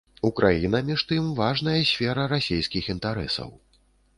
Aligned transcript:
Украіна 0.27 0.79
між 0.87 1.03
тым 1.11 1.27
важная 1.41 1.77
сфера 1.91 2.27
расейскіх 2.35 2.91
інтарэсаў. 2.95 3.57